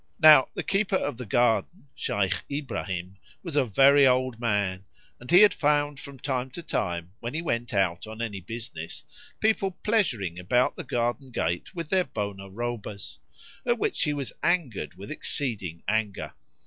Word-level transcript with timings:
Now 0.19 0.47
the 0.55 0.63
keeper 0.63 0.95
of 0.95 1.17
the 1.19 1.27
garden, 1.27 1.87
Shaykh 1.93 2.33
Ibrahim, 2.49 3.17
was 3.43 3.55
a 3.55 3.65
very 3.65 4.07
old 4.07 4.39
man, 4.39 4.83
and 5.19 5.29
he 5.29 5.41
had 5.41 5.53
found 5.53 5.99
from 5.99 6.17
time 6.17 6.49
to 6.57 6.63
time, 6.63 7.11
when 7.19 7.35
he 7.35 7.43
went 7.43 7.71
out 7.71 8.07
on 8.07 8.19
any 8.19 8.39
business, 8.39 9.03
people 9.39 9.69
pleasuring 9.83 10.39
about 10.39 10.75
the 10.75 10.83
garden 10.83 11.29
gate 11.29 11.75
with 11.75 11.89
their 11.91 12.05
bona 12.05 12.49
robas; 12.49 13.19
at 13.63 13.77
which 13.77 14.01
he 14.03 14.13
was 14.13 14.33
angered 14.41 14.95
with 14.95 15.11
exceeding 15.11 15.83
anger. 15.87 16.33